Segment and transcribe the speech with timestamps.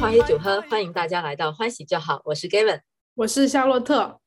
[0.00, 2.20] 欢喜酒喝，欢迎大家来到欢喜就好。
[2.24, 2.80] 我是 Gavin，
[3.14, 4.19] 我是夏洛特。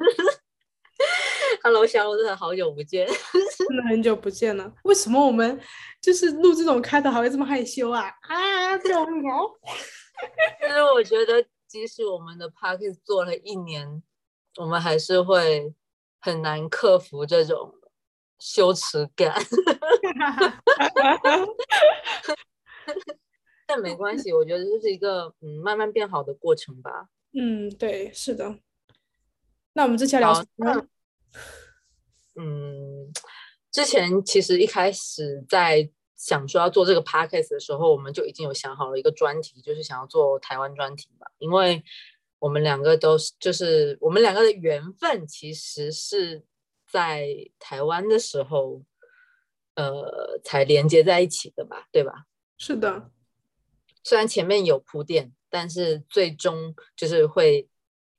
[1.62, 3.06] Hello，小鹿，真的，好久不见，
[3.68, 4.72] 真的很久不见了。
[4.84, 5.60] 为什么我们
[6.00, 8.08] 就是录这种开头还会这么害羞啊？
[8.22, 9.22] 啊，救命！
[10.60, 14.02] 其实我觉得，即使我们的 p a r k e 做了一年，
[14.56, 15.74] 我们还是会
[16.20, 17.74] 很难克服这种
[18.38, 19.34] 羞耻感。
[23.66, 27.08] 但没关系，我觉得这是一个嗯慢慢变好的过程吧。
[27.32, 28.58] 嗯，对，是的。
[29.72, 30.86] 那我们之前聊什么？
[32.36, 33.12] 嗯，
[33.70, 41.26] 之前其实一开始在想说要做这个 podcast 的时候，我们就已经有想好了一个专题，就是想要做台湾专题吧。
[41.38, 41.82] 因为
[42.38, 46.44] 我们两个都是，就是我们两个的缘分，其实是
[46.90, 48.82] 在台湾的时候，
[49.74, 51.86] 呃，才连接在一起的吧？
[51.92, 52.26] 对吧？
[52.58, 53.10] 是的。
[54.02, 57.68] 虽然前面有铺垫，但是最终就是会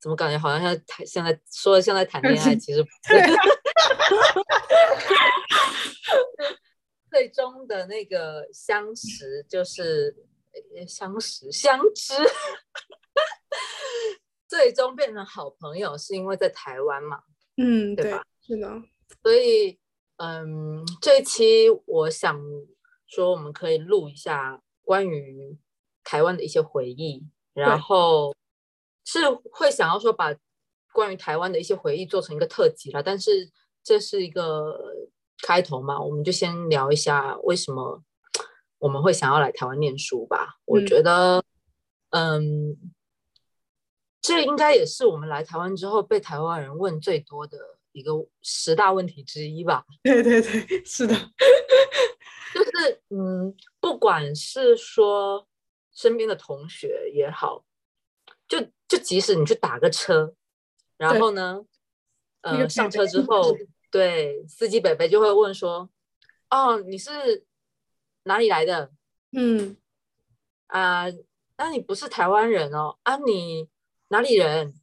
[0.02, 2.94] 怎么感觉好像像谈现在说的像在谈恋爱， 其实不是。
[7.08, 10.12] 最终的那个相识就是
[10.88, 12.14] 相识相知，
[14.48, 17.22] 最终变成好朋友是因为在台湾嘛？
[17.56, 18.24] 嗯，对吧？
[18.44, 18.68] 是的。
[19.22, 19.78] 所以，
[20.16, 22.36] 嗯，这一期我想
[23.06, 25.56] 说，我们可以录一下关于。
[26.04, 28.34] 台湾的一些回忆，然后
[29.04, 30.34] 是会想要说把
[30.92, 33.50] 关于台湾的一些回忆做成一个特辑了，但是
[33.82, 34.78] 这是一个
[35.42, 38.02] 开头嘛，我们就先聊一下为什么
[38.78, 40.58] 我们会想要来台湾念书吧。
[40.64, 41.42] 我觉得，
[42.10, 42.76] 嗯，
[44.20, 47.58] 这应该也是我们来台湾之后被台湾人问最多的
[47.92, 48.12] 一个
[48.42, 49.84] 十大问题之一吧。
[50.02, 51.14] 对对对，是的，
[52.54, 55.46] 就是嗯，不管是说。
[55.94, 57.66] 身边的同学也好，
[58.48, 58.58] 就
[58.92, 60.34] 就即使你去打个车，
[60.98, 61.64] 然后呢，
[62.42, 63.56] 呃，上车之后，
[63.90, 65.88] 对司机北北就会问说
[66.50, 67.46] ：“哦，你是
[68.24, 68.92] 哪里来的？”
[69.32, 69.78] 嗯，
[70.66, 71.06] 啊，
[71.56, 72.98] 那你不是台湾人哦？
[73.04, 73.66] 啊，你
[74.08, 74.74] 哪里人？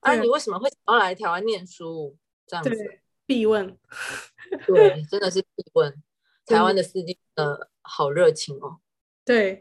[0.00, 2.14] 啊，你为什么会想要来台湾念书？
[2.46, 2.76] 这样子
[3.24, 3.74] 必问，
[4.66, 6.02] 对，真的是必问。
[6.44, 8.80] 台湾的司机呃，好热情哦。
[9.24, 9.58] 对。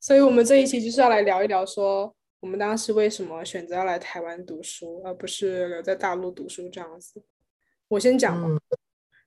[0.00, 7.22] 所以，我们这一期就是要来聊一聊，说我们当时为什么选择要来台湾读书，而不是留在大陆读书这样子。
[7.88, 8.60] 我先讲吧。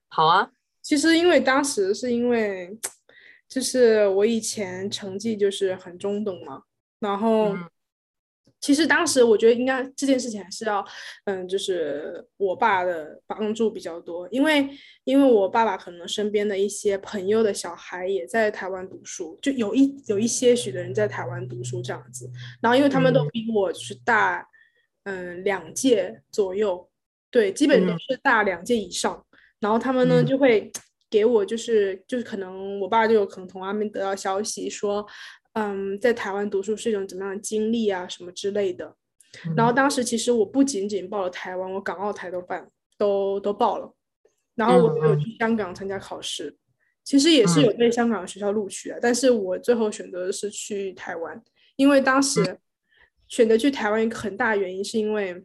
[0.06, 0.52] 好啊。
[0.80, 2.78] 其实，因为当时是因为，
[3.48, 6.62] 就是我以前成绩就是很中等嘛，
[7.00, 7.56] 然后。
[8.60, 10.84] 其实当时我觉得应该这件事情还是要，
[11.26, 14.68] 嗯，就是我爸的帮助比较多，因为
[15.04, 22.28] 因为我爸爸可能身边的一些朋友的小孩也在台湾读书，就有一有一些许的人在台湾读书这样子，
[22.60, 24.44] 然后因为他们都比我是大，
[25.04, 26.88] 嗯，两届左右，
[27.30, 29.24] 对，基本都是大两届以上，
[29.60, 30.68] 然后他们呢就会
[31.08, 35.06] 给我就是就是可能我爸就有可能从外面得到消息说。
[35.58, 38.94] 嗯，在台湾读书是一种怎么样的经历啊，什么之类的。
[39.56, 43.92] 然后当时其实我不仅仅报了台湾，我港澳台都办，都都报了。
[44.54, 46.56] 然后我有去香港参加考试，
[47.02, 49.00] 其实也是有被香港的学校录取的。
[49.02, 51.42] 但是我最后选择的是去台湾，
[51.74, 52.58] 因为当时
[53.26, 55.44] 选择去台湾一个很大原因是因为。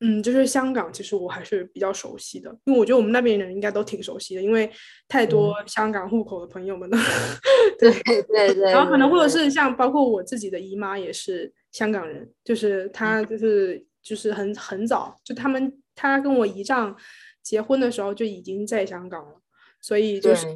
[0.00, 4.70] 嗯，就是香港，其实我还是比较熟悉的，因为我觉得我们那边人应该都挺熟悉的，因为
[5.08, 6.98] 太多香港户口的朋友们了。
[7.78, 7.90] 对
[8.22, 8.70] 对对。
[8.70, 16.96] 然后可能或者是像包括我自己的姨妈也是香港人，就是她就是就是很很早，就他们她跟我姨丈
[17.42, 19.40] 结婚的时候就已经在香港了，
[19.80, 20.46] 所以就是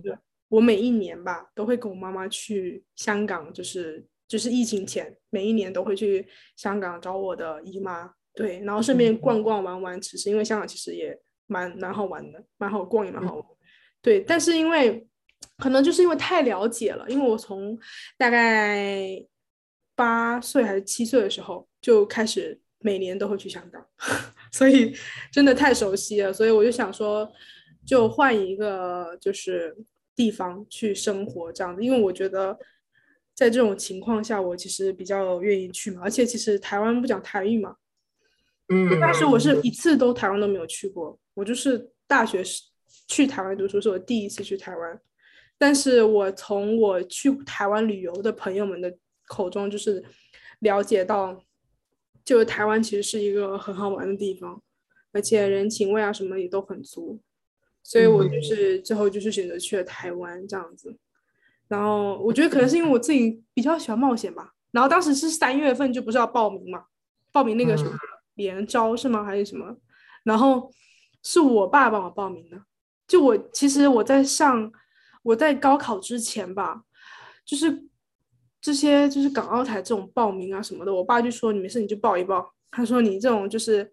[0.49, 6.27] 我每一年吧都会跟我妈妈去香港，就是就是疫情前每一年都会去
[6.57, 8.13] 香港找我的姨妈。
[8.39, 11.19] 对，然后顺便逛逛玩玩，其实因为香港其实也
[11.49, 13.45] 蛮蛮好玩的，蛮好逛也蛮好玩。
[14.01, 15.05] 对，但是因为
[15.57, 17.77] 可能就是因为太了解了，因为我从
[18.17, 19.21] 大概
[19.97, 23.85] 八岁还是七岁的时候就开始每年都会去香港，
[24.55, 24.95] 所以
[25.33, 26.33] 真的太熟悉了。
[26.33, 27.29] 所以我就想说，
[27.85, 29.77] 就换一个就是
[30.15, 32.57] 地方去生活这样子，因为我觉得
[33.35, 36.03] 在这种情况下，我其实比较愿意去嘛。
[36.05, 37.75] 而且其实台湾不讲台语嘛。
[38.69, 42.65] 嗯，但是我是一次都台湾都没有去过，我就是大学是
[43.07, 45.01] 去台湾读书，是我第一次去台湾。
[45.57, 50.05] 但是我从我去台湾旅游的朋友们的口中，就是
[50.61, 51.43] 了解到，
[52.25, 54.63] 就是台湾其实是一个很好玩的地方，
[55.13, 57.21] 而且人情味啊什么也都很足，
[57.83, 60.97] 所以我就是最后就是选择去了台湾这样子。
[61.67, 64.55] 然后我觉得可能是因为我自己比较喜欢冒险吧。
[64.71, 66.85] 然后当时是三月份，就不是要报名嘛，
[67.33, 67.91] 报名那个什么
[68.39, 69.23] 联招是吗？
[69.23, 69.77] 还是什么？
[70.25, 70.73] 然后
[71.23, 72.59] 是我爸帮我报名的。
[73.07, 74.73] 就我其实我在上。
[75.25, 76.85] 我在高考之前吧，
[77.45, 77.85] 就是
[78.63, 83.93] 这些就是港澳台这种报名啊什么的，我爸就说你没事你就报一报，他说你这种就是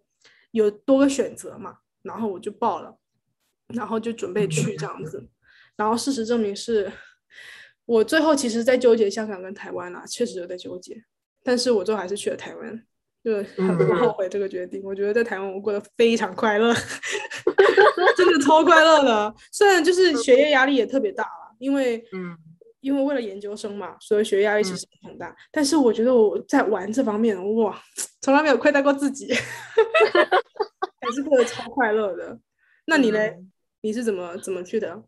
[0.51, 2.97] 有多个选择嘛，然后我就报了，
[3.73, 5.27] 然后就准备去这样子，
[5.75, 6.89] 然后事实证明是
[7.85, 11.03] 我最后其实在纠结香港跟台湾啦，确实有在纠结，
[11.43, 12.85] 但是我最后还是去了台湾。
[13.25, 16.71] 就很不后悔这个决定，我觉得在台湾我过得非常快乐，
[18.15, 19.33] 真的超快乐的。
[19.51, 22.37] 虽然就是学业压力也特别大了，因为嗯，
[22.81, 25.35] 因为为了研究生嘛，所以学业压力其实很大。
[25.51, 27.81] 但是我觉得我在玩这方面，哇，
[28.21, 29.33] 从来没有亏待过自己，
[31.01, 32.39] 还是过得超快乐的。
[32.85, 33.39] 那你嘞？
[33.81, 35.03] 你是怎么怎么去的？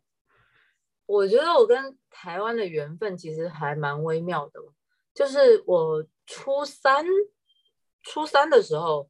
[1.06, 4.60] 我觉得我跟台湾的缘分其实还蛮微妙的，
[5.14, 7.06] 就是我初三。
[8.08, 9.06] 初三的时候，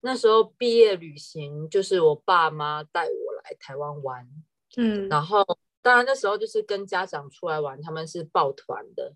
[0.00, 4.28] 那时候毕业旅行就是我爸妈带我来台湾玩，
[4.76, 5.46] 嗯，然后
[5.80, 9.14] 当然那时候就是跟家长出来玩，他们是抱团的，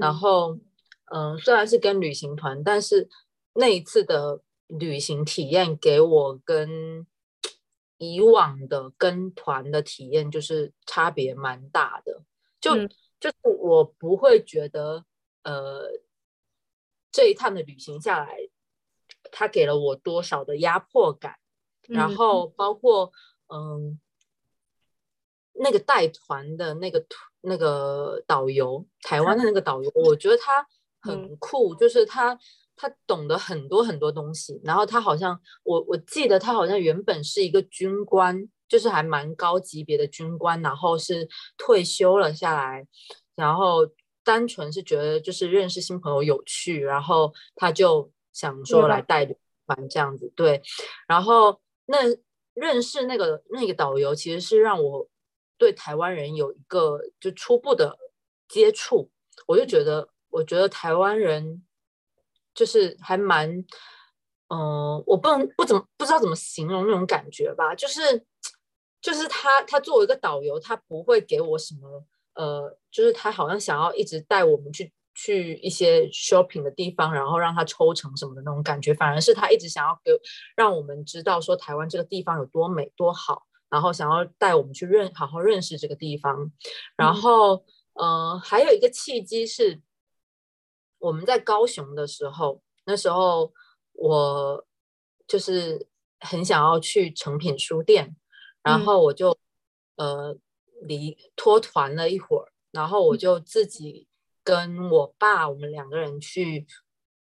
[0.00, 0.56] 然后
[1.12, 3.08] 嗯，虽然是跟旅行团，但是
[3.54, 7.04] 那一次的旅行体验给我跟
[7.98, 12.22] 以往的跟团的体验就是差别蛮大的，
[12.60, 12.86] 就
[13.18, 15.04] 就是我不会觉得
[15.42, 15.88] 呃
[17.10, 18.45] 这一趟的旅行下来。
[19.38, 21.34] 他给了我多少的压迫感，
[21.88, 23.12] 然后包括
[23.52, 24.00] 嗯，
[25.52, 27.04] 那个带团的那个
[27.42, 30.66] 那个导游，台湾的那个导游，我觉得他
[31.02, 32.38] 很酷，就是他
[32.76, 34.58] 他懂得很多很多东西。
[34.64, 41.28] 然后他好像我我记得他好像原本是一个军官，就是还蛮高级别的军官，然后是
[41.58, 42.88] 退休了下来，
[43.34, 43.86] 然后
[44.24, 48.10] 单纯是觉得就是认识新朋友有趣，然后他就。
[48.36, 50.60] 想说来带团这样子，对，
[51.08, 51.96] 然后那
[52.52, 55.08] 认识那个那个导游，其实是让我
[55.56, 57.96] 对台湾人有一个就初步的
[58.46, 59.10] 接触，
[59.46, 61.64] 我就觉得，我觉得台湾人
[62.54, 63.64] 就是还蛮，
[64.48, 68.22] 嗯，我不能不怎么不知道怎么形容那种感觉吧，就是
[69.00, 72.04] 就是他他作为一个导游，他不会给我什么，
[72.34, 74.92] 呃，就是他好像想要一直带我们去。
[75.16, 80.12] 去一些 shopping 的地方，然后让他抽成什么的那种感觉，反而是他一直想要给
[80.54, 86.52] 让我们知道说台湾这个地方有多美多好，然后想要带我们去认好好认识这个地方。
[86.96, 87.64] 然后，
[87.94, 89.80] 呃，还有一个契机是
[90.98, 93.54] 我们在高雄的时候，那时候
[93.94, 94.66] 我
[95.26, 95.88] 就是
[96.20, 98.14] 很想要去诚品书店，
[98.62, 99.34] 然后我就
[99.96, 100.36] 呃
[100.82, 104.06] 离脱团了一会儿，然后我就自己。
[104.46, 106.64] 跟我爸，我们两个人去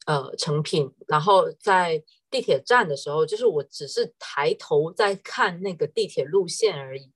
[0.04, 7.10] 呃成品，然后在地铁站的时候，就是我只是抬头在看那个地铁路线而已，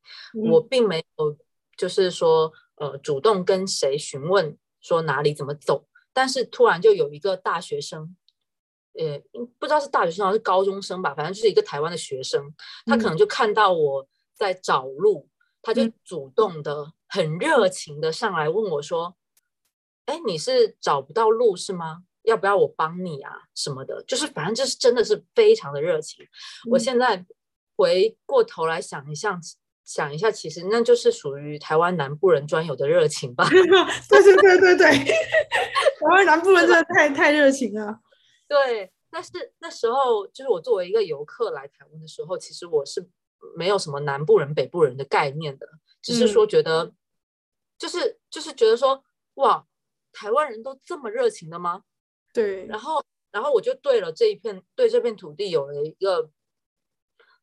[0.51, 1.37] 我并没有
[1.77, 8.17] 就是说呃主动跟谁询问说哪里怎么走，但是突然就有一个大学生，
[8.95, 9.21] 呃
[9.59, 12.55] 不知道是大学生还是高中生吧，反正就是一个台湾的学生，
[12.87, 15.29] 他可能就看到我在找路，
[15.61, 19.15] 他就主动的很热情的上来问我说。
[20.09, 22.05] 哎，你是找不到路是吗？
[22.23, 23.43] 要不要我帮你啊？
[23.55, 26.27] 什么的，就是反正就是真的是非常的热情。
[26.71, 27.27] 我现在
[27.77, 29.39] 回过头来想一下，
[29.85, 33.47] 想一下，其实那就是属于台湾南部人专有的热情吧。
[34.09, 38.01] 对对对对对，台湾南部人真的太太热情了。
[38.49, 43.07] 对，但是那时候就是我作为一个游客来台湾的时候，其实我是
[43.55, 45.69] 没有什么南部人、北部人的概念的，
[46.01, 46.95] 只是说觉得，
[47.79, 49.67] 就是就是觉得说，哇。
[50.19, 51.85] 台湾人都这么热情的吗？
[52.33, 56.29] 对，然后，然后我就对了这一片，对这片土地有了一个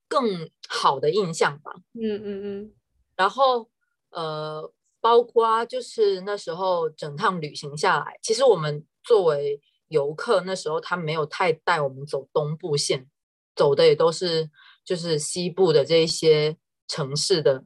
[0.10, 1.72] 更好的印象吧。
[1.94, 2.74] 嗯嗯嗯。
[3.15, 3.70] 然后，
[4.10, 13.10] 呃，包括就是那时候整趟旅行下来，其实我们作为游客，那时候他没有太带我们走东部线，
[13.55, 14.50] 走的也都是
[14.84, 16.58] 就是西部的这一些
[16.89, 17.63] 城市的。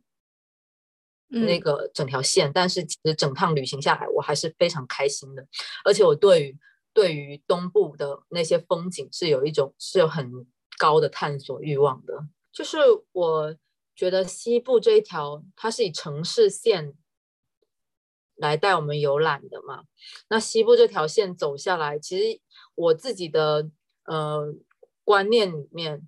[1.29, 5.47] 那个整条线，但是其实整趟旅行下来，我还是非常开心的。
[5.85, 6.57] 而且我对于
[6.91, 10.31] 对于东部的那些风景是有一种是有很
[10.77, 12.27] 高的探索欲望的。
[12.51, 12.77] 就是
[13.11, 13.55] 我
[13.95, 16.95] 觉得西部这一条，它是以城市线
[18.35, 19.83] 来带我们游览的嘛。
[20.29, 22.41] 那西部这条线走下来，其实
[22.73, 23.69] 我自己的
[24.05, 24.55] 呃
[25.03, 26.07] 观念里面，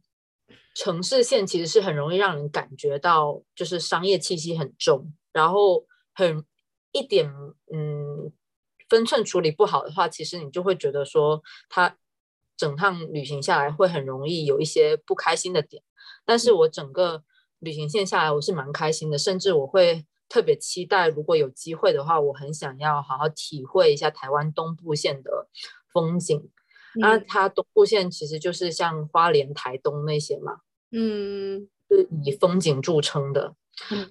[0.74, 6.46] 城市线其实是很容易让人感觉到就是商业气息很重，然后很
[6.92, 7.30] 一点
[7.74, 8.32] 嗯
[8.90, 11.98] 分寸处理不好的话，其实你就会觉得说，它
[12.56, 15.84] 整趟旅行下来会很容易有一些不开心的点。
[16.26, 17.24] 但是我整个
[17.60, 25.50] 旅行线下来，我是蛮开心的，甚至我会特别期待，如果有机会的话，我很想要好好体会一下台湾东部线的
[25.92, 26.50] 风景。
[26.96, 33.56] 那它东部线其实就是像花莲、台东那些嘛，嗯，是以风景著称的。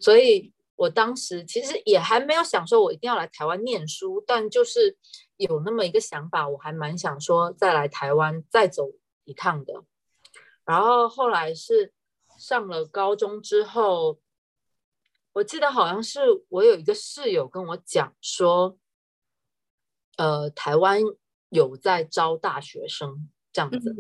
[0.01, 4.97] 所以我当时其实也还没有想说我一定要来台湾念书，但就是
[5.37, 8.91] 有那么一个想法，我还蛮想说再来台湾再走
[9.25, 9.85] 一趟的。
[10.65, 11.93] 然后后来是。
[12.39, 14.19] 上了高中之后，
[15.35, 18.79] 我记得好像是我有一个室友跟我讲说，
[20.17, 21.03] 呃，台湾
[21.51, 23.95] 有在招大学生这样子，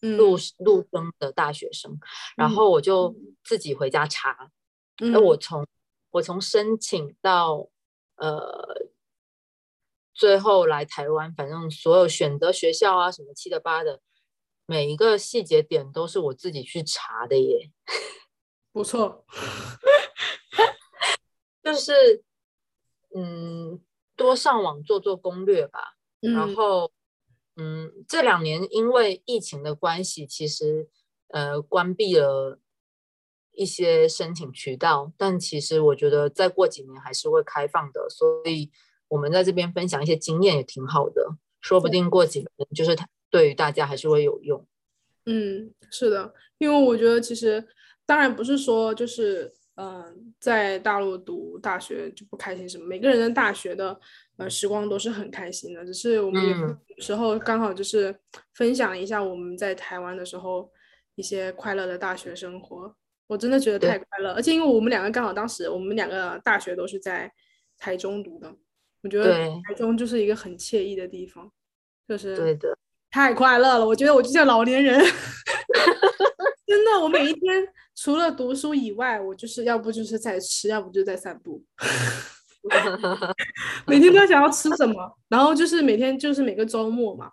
[0.00, 1.98] 录录生的大学生，
[2.36, 4.50] 然后我就自己回家查，
[4.98, 5.66] 那我从
[6.10, 7.68] 我从申请到
[8.16, 8.88] 呃
[10.12, 14.02] 最后来台湾，反正所有选择学校啊什么七的八的。
[14.68, 17.70] 每一个细节点都是我自己去查的耶，
[18.72, 19.24] 不错，
[21.62, 22.24] 就是
[23.14, 23.80] 嗯，
[24.16, 25.95] 多上网做做攻略吧。
[26.20, 26.90] 然后
[27.56, 30.88] 嗯，这两年因为疫情的关系，其实
[31.28, 32.58] 呃关闭了
[33.52, 38.70] 一些申请渠道，但其实我觉得再过几年还是会开放的，所以
[39.08, 43.08] 我们在这边分享一些经验也挺好的，说不定过几年就是他。
[43.28, 44.64] 对于大家还是会有用，
[45.26, 47.62] 嗯，是的，因为我觉得其实
[48.06, 54.00] 当然不是说就是嗯，在大陆读大学就不开心什么，每个人的大学的
[54.36, 56.42] 呃时光都是很开心的，只是我们
[56.86, 58.14] 有时候刚好就是
[58.54, 60.70] 分享一下我们在台湾的时候
[61.14, 62.94] 一些快乐的大学生活，
[63.26, 67.32] 我真的觉得太快乐，而且因为我们两个刚好当时我们两个大学都是在
[67.78, 68.54] 台中读的，
[69.02, 69.32] 我觉得
[69.66, 71.50] 台中就是一个很惬意的地方，
[72.08, 72.76] 就是对的。
[73.08, 74.98] 太快乐了，我觉得我就像老年人，
[76.66, 81.64] 真的，我每一天除了读书以外，我就是要不就是在吃，要不就在散步，
[83.86, 87.30] 每天都想要吃什么，然后就是每天就是每个周末嘛，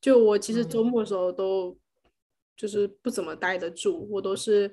[0.00, 1.76] 就我其实周末的时候都
[2.56, 4.72] 就是不怎么待得住，我都是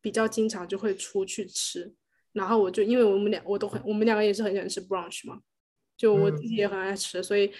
[0.00, 1.92] 比较经常就会出去吃，
[2.32, 5.40] 然后我就因为我们俩我都很我们两个也是很喜欢吃 brunch 嘛，
[5.96, 7.52] 就我自己也很爱吃，所以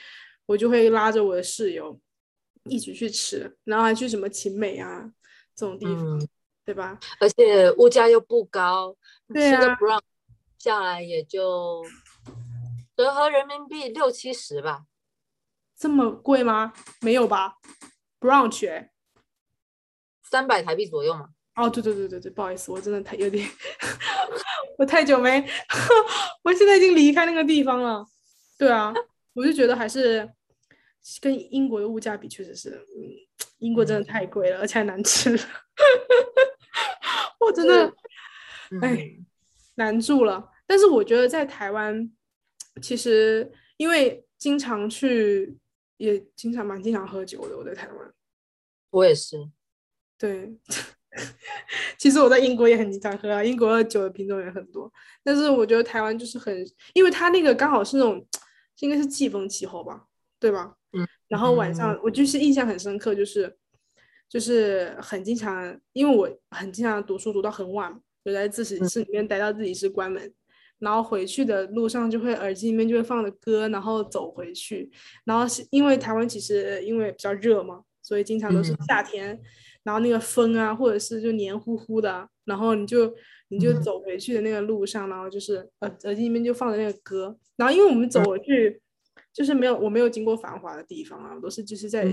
[0.47, 2.00] 我就会拉着我的室友。
[2.64, 5.11] 一起去吃，然后还去什么秦美啊
[5.55, 6.28] 这种地方，
[6.67, 6.99] 对吧？
[7.19, 8.95] 而且物价又不高，
[9.33, 9.99] 吃个不让
[10.59, 11.85] 下来也就
[12.97, 14.85] 折合人民币六七十吧。
[15.77, 16.73] 这么贵吗？
[17.00, 17.57] 没有吧？
[18.19, 18.88] 不让去，
[20.23, 21.31] 三百台币左右嘛。
[21.55, 23.49] 哦，对对对对对，不好意思，我真的太有点，
[24.79, 25.45] 我太久没，
[26.43, 28.05] 我现在已经离开那个地方了。
[28.59, 28.93] 对啊，
[29.35, 30.29] 我就觉得还是。
[31.23, 33.00] 跟英国的物价比，确实是，嗯，
[33.61, 35.31] 英国真的太贵了，而且还难吃，
[37.41, 37.91] 我真的，
[38.83, 39.17] 哎，
[39.78, 40.50] 难住了。
[40.66, 42.12] 但是我觉得在台湾，
[42.82, 45.56] 其实因为经常去，
[45.97, 47.56] 也经常蛮经常喝酒的。
[47.56, 48.14] 我在台湾，
[48.90, 49.37] 我也是。
[50.18, 50.52] 对，
[51.97, 54.92] 其实我在英国也很经常喝啊，英国的酒的品种也很多。
[55.23, 56.54] 但是我觉得台湾就是很，
[56.92, 58.26] 因为它那个刚好是那种，
[58.80, 60.06] 应该是季风气候吧，
[60.38, 60.75] 对吧？
[60.92, 63.56] 嗯，然后晚上我就是印象很深刻，就是
[64.28, 70.32] 就是很经常，因为我很经常读书读到很晚，就在自习室里面待到自习室关门，
[70.78, 74.90] 然后回去的路上就会耳机里面就会放着歌，然后走回去。
[75.25, 79.40] 然后是因为台湾其实因为比较热嘛，所以经常都是夏天，
[79.82, 83.14] 然后那个风啊，或者是就黏糊糊的，然后你就
[83.49, 88.80] 你就走回去的那个路上，然后就是耳耳机里面就放着那个歌，然后因为我们走回去。
[89.30, 92.04] 就是没有，我没有经过繁华的地方啊，我都是就是在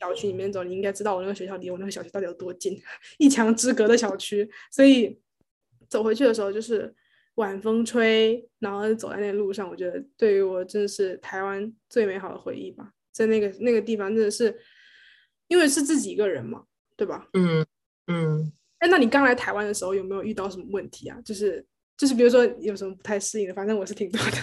[0.00, 0.64] 小区里面走。
[0.64, 2.76] 你应该知道我那个学校离我那个小区到底有多近，
[3.18, 4.48] 一墙之隔的小区。
[4.72, 5.16] 所以
[5.94, 6.92] 走回去的时候就是
[7.36, 12.90] 晚风吹，然后走在那路上，我觉得对于我真的是台湾最美好的回忆吧。
[13.12, 14.60] 在那个那个地方真的是，
[15.46, 16.64] 因为是自己一个人嘛，
[16.96, 17.28] 对吧？
[17.34, 17.64] 嗯
[18.08, 18.52] 嗯。
[18.78, 21.16] 哎，那你刚来台湾的时候有没有遇到什么问题啊？
[21.24, 21.64] 就是
[21.96, 24.36] 就是比如说有什么不太适应的，反正我是挺多的。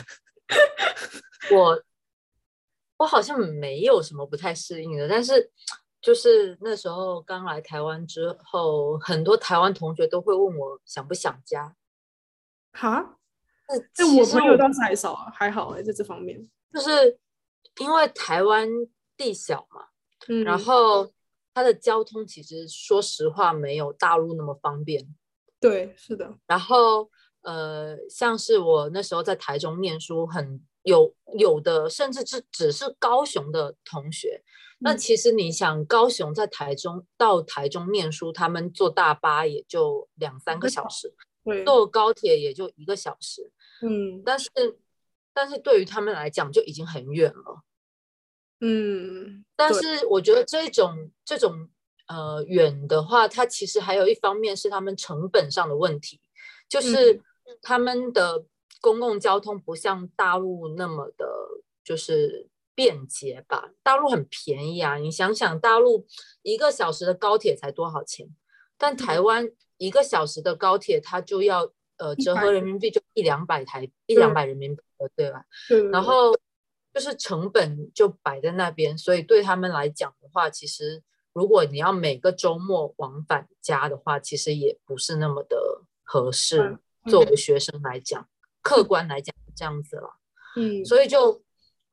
[1.53, 1.83] 我。
[2.97, 5.33] 我好像没有什么不太适应的，但是
[6.01, 11.75] 就是那时候刚来台湾之后，很多台湾同学都会问我想不想家。
[12.73, 13.17] 哈？
[13.69, 17.19] 那哎，我朋友倒是还少啊，还好哎，在这方面，就是
[17.79, 18.67] 因为台湾
[19.15, 19.85] 地小嘛，
[20.27, 21.11] 嗯，然后
[21.53, 25.07] 它的交通其实说实话没有大陆那么方便。
[25.59, 26.33] 对，是的。
[26.47, 27.09] 然后
[27.43, 34.43] 呃，像是我那时候在台中念书，很有有的甚至是只是高雄的同学。
[34.83, 41.13] 那其实你想，高雄在台中到台中念书，他们坐大巴也就两三个小时，
[41.63, 43.51] 坐高铁也就一个小时。
[43.83, 44.49] 嗯，但是
[45.33, 47.61] 但是对于他们来讲就已经很远了。
[48.59, 51.69] 嗯，但是我觉得这种这种
[52.07, 56.19] 呃远的话，它其实还有一方面是他们成本上的问题，
[56.67, 57.21] 就是
[57.61, 58.45] 他们的
[58.79, 61.27] 公共交通不像大陆那么的，
[61.83, 62.47] 就是。
[62.73, 64.95] 便捷吧，大陆很便宜啊！
[64.95, 66.07] 你想想，大陆
[66.41, 68.27] 一个小时的高铁才多少钱？
[68.77, 74.81] 但台湾一个小时的高铁，它就要呃折合人民币就一两百台一两百人民币
[75.15, 75.45] 对吧？
[75.91, 76.33] 然后
[76.93, 85.57] 就是成本就摆在那边，所以对他们来讲的话，其实如果你要每个周末往返家的话，其实也不是那么的
[86.03, 86.79] 合适。
[87.09, 88.27] 作为学生来讲，
[88.61, 90.15] 客观来讲这样子了。
[90.55, 91.43] 嗯，所以就。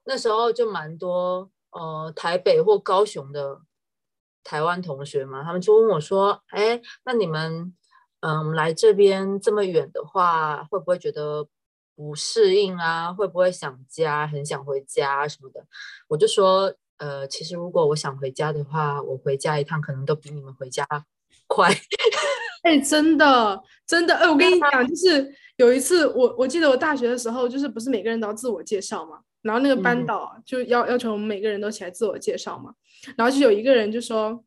[0.08, 3.60] 那时候就蛮多呃台北或高雄的
[4.42, 7.74] 台湾同学嘛，他们就问我说：“哎，那你们
[8.20, 11.46] 嗯来这边这么远的话，会不会觉得
[11.94, 13.12] 不适应啊？
[13.12, 15.62] 会不会想家，很想回家什么的？”
[16.08, 20.86] 我就说：“呃，其实如果我想回家的话，我回家一趟可能都比你们回家
[21.46, 21.68] 快。
[22.64, 29.20] ”哎，真的真的，哎，我跟你讲，就是有一次我我记得我大学的时候，就是不是每个人都要自我介绍嘛。
[29.42, 32.74] 然后那个班导就要要求我们每个人都起来自我介绍嘛，
[33.16, 34.44] 然后就有一个人就说，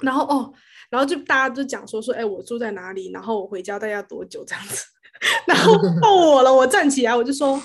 [0.00, 0.52] 然后哦，
[0.90, 4.84] 然后就大家都讲说说，哎，我住在哪里，然后我回家大概多久这样子，
[5.46, 7.60] 然后 到我了，我站起来我就说，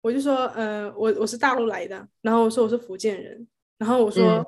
[0.00, 3.46] 我就说，呃，我我是大陆来的，然后我说我是福建人，
[3.78, 4.44] 然后我说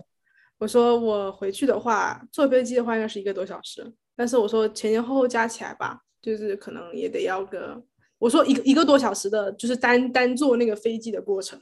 [0.58, 7.82] 我说我回去的话，坐飞机的话应该是一个多小时，但是我说前前后后加起来吧，就是可能也得要个。
[8.24, 11.60] 我说一个一个多小时的，就是单单坐那个飞机的过程，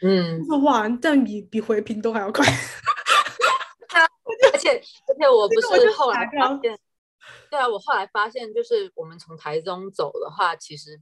[0.00, 2.46] 嗯，说哇，但比比回屏东还要快，
[4.54, 6.78] 而且而且我不是后来发现，
[7.50, 10.98] 对啊，我后来发现就是我们从台中走的话，其实，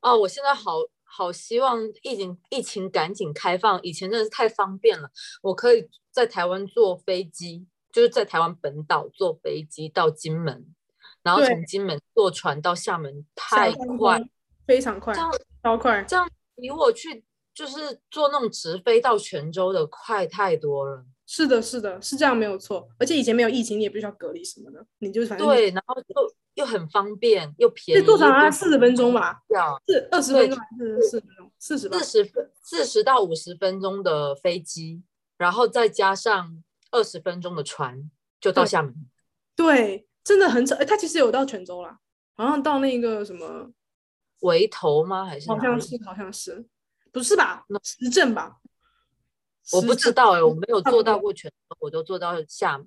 [0.00, 5.10] 哦，我现在好好希望疫情疫情赶紧开放，以前真的是太方便了，
[5.42, 10.74] 我可以在台湾坐飞机，就是在台湾本岛坐飞机到金门。
[11.24, 14.22] 然后从金门坐船到厦门太快，
[14.66, 15.30] 非常快，这样
[15.62, 21.04] 超快，这样比我去就是坐那种直飞到泉州的快太多了。
[21.26, 22.86] 是的，是的，是这样没有错。
[22.98, 28.04] 而且以前没有疫情，你也不需要隔离什么的，你就反正对，然后又又很方便又便宜。
[28.04, 31.50] 坐船啊，四十分钟吧，要四二十分钟还是四十分钟？
[31.58, 35.02] 四十四十分四十到五十分钟的飞机，
[35.38, 38.94] 然后再加上二十分钟的船，就到厦门。
[39.56, 40.06] 对。
[40.24, 41.98] 真的很扯，哎，他其实有到泉州啦，
[42.34, 43.70] 好像到那个什么
[44.40, 45.26] 围头吗？
[45.26, 46.66] 还是好像是，好像是，
[47.12, 47.64] 不是吧？
[47.82, 48.56] 石镇吧？
[49.72, 52.86] 我不知道哎，我没有坐到过泉州，我都坐到厦门，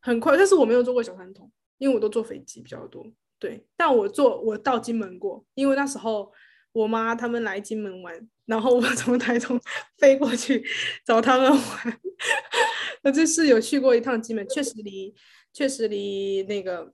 [0.00, 0.36] 很快。
[0.36, 3.04] 但是我没有坐过小三通，因为我都坐飞机比较多。
[3.40, 6.32] 对，但我坐我到金门过，因为那时候
[6.72, 9.60] 我妈他们来金门玩，然后我从台中
[9.96, 10.64] 飞过去
[11.04, 12.00] 找他们玩。
[13.02, 15.14] 我这是有去过一趟金门，确实离。
[15.52, 16.92] 确实离那个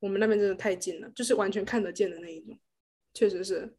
[0.00, 2.58] 我们那边真的太近了，就是完全看得见的那一种。
[3.14, 3.74] 确实是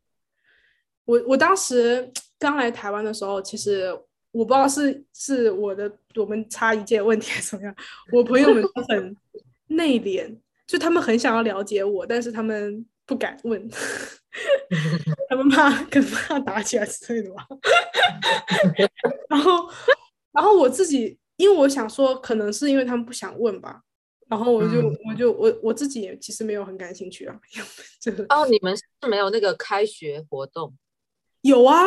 [1.05, 3.91] 我我当时刚来台湾的时候，其实
[4.31, 7.75] 我不知道是是我的我们差一届问题还是怎么样，
[8.11, 9.15] 我朋友们都很
[9.67, 10.35] 内敛，
[10.65, 13.69] 就他们很想要了解我，但是他们不敢问，
[15.29, 17.47] 他们怕可能怕打起来之类的吧。
[19.29, 19.69] 然后
[20.31, 23.83] 然后我自己，因为我想说，可能是因为他们不想问吧。
[24.27, 27.39] 然后我就我就我我自己也其实没有很感兴趣啊，
[27.99, 30.73] 这个哦，你们是没有那个开学活动？
[31.41, 31.81] 有啊，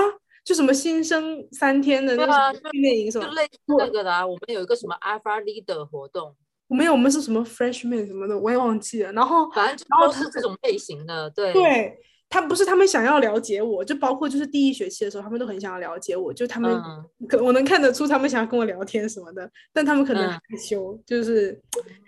[0.44, 4.26] 就什么新生三天的那个训练营什么，就类似那个的啊。
[4.26, 6.34] 我们有一个什么 Alpha Leader 活动，
[6.68, 9.12] 没有，我们是什么 Freshman 什么的，我也忘记了。
[9.12, 11.98] 然后反正都是这种类型的，对对。
[12.30, 16.80] 他不是他们想要了解我，就包括就是第一学期的时候，他们都很想要了解我，就他们
[17.28, 21.60] 可我能看得出他们想要跟我聊天什么的，但他们可能害羞，就是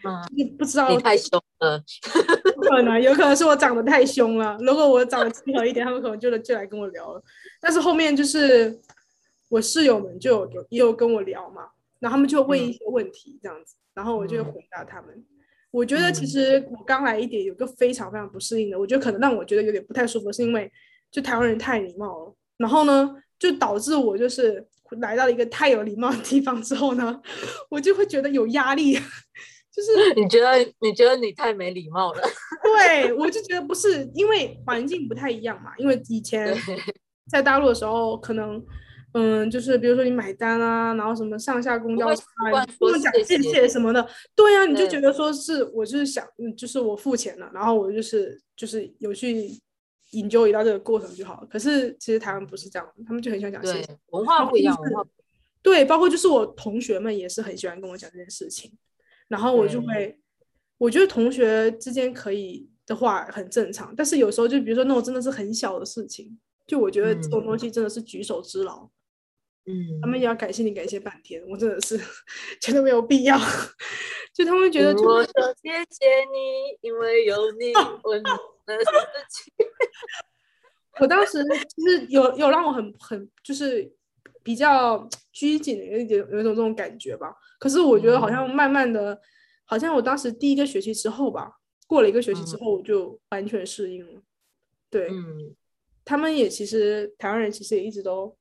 [0.04, 0.22] 嗯，
[0.56, 1.82] 不知道你太凶了，
[2.70, 4.56] 可能有可能是我长得太凶了。
[4.60, 7.20] 如果我长得亲和一点，他们可能就就来跟我聊了。
[7.60, 8.78] 但是后面就是
[9.48, 11.62] 我室友们就有也有跟我聊嘛，
[11.98, 15.24] 然后他们就问一些问题这样子，然后我就回答他们。
[15.72, 20.70] 我觉得其实我刚来一点，有个非常非常不适应的，我觉得可能让我觉得有点不太舒服，是因为
[21.10, 24.64] 就台湾人太礼貌了，然后呢，就导致我就是
[25.00, 27.20] 来到了一个太有礼貌的地方之后呢，
[27.70, 32.20] 我就会觉得有压力，就是 你觉得你觉得你太没礼貌了？
[32.62, 36.54] 对，我就觉得不是，因为环境不太一样嘛，因为以前
[37.32, 38.62] 在大陆的时候可能。
[39.14, 42.22] 嗯，就是比如说你买单啊，然后什么上下公交车
[42.54, 49.50] 啊，不用讲谢谢什么的，对呀，你就觉得说是我就是想，就是我付钱了，然后我就是就是有去
[50.12, 51.46] 引咎一到这个过程就好了。
[51.50, 55.04] 可是其实台湾不是这样，他们就很喜欢讲谢谢，文化不一样，文化
[55.62, 58.72] 对，包括就是我同学们也是很喜欢跟我讲这件事情，
[59.28, 60.18] 然后我就会，
[60.78, 68.84] 我觉得同学之间可以的话很正常，但是有时候就比如说那种真的是很小的事情，就我觉得这种东西真的是举手之劳。
[68.84, 68.90] 嗯，
[70.00, 71.96] 他们也要感谢你，感谢半天，我真的是
[72.60, 73.38] 觉得没有必要。
[74.34, 77.72] 就他们觉得，我说谢谢你，因为有你，
[78.02, 78.18] 我
[78.66, 78.84] 的事
[79.30, 79.52] 情。
[80.98, 83.90] 我当时其实有有让我很很就是
[84.42, 87.32] 比较拘谨的有一点有一种这种感觉吧。
[87.60, 89.20] 可是我觉得好像慢慢的，
[89.64, 94.20] 好像我当时第一个学期之后吧，过了一个学期之后，我就完全适应了。
[94.90, 95.08] 对，
[96.04, 98.36] 他们也其实台湾人其实也一直都。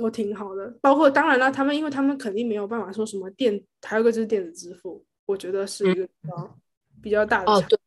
[0.00, 6.58] 都挺好的，包括当然了，他们因为他们肯定没有办法说什么电，还有个就是电子支付，我觉得是一个比较
[7.02, 7.52] 比较大的。
[7.52, 7.78] 哦，对。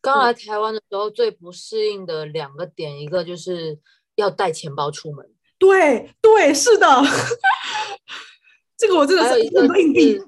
[0.00, 3.78] 刚来台湾的时候最不适应的两个点，一个就是
[4.16, 5.30] 要带钱包出门。
[5.58, 6.86] 对对，是的。
[8.76, 10.20] 这个我真的是很多硬币。